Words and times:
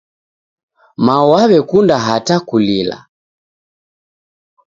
Mao 1.05 1.25
waw'ekunda 1.31 1.97
hata 2.07 2.35
kulila. 2.49 2.97